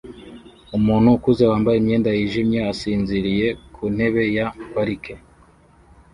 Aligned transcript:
Umuntu 0.77 1.07
ukuze 1.17 1.43
wambaye 1.51 1.77
imyenda 1.79 2.09
yijimye 2.17 2.59
asinziriye 2.71 3.47
ku 3.73 3.83
ntebe 3.95 4.23
ya 4.37 4.47
parike 4.73 5.13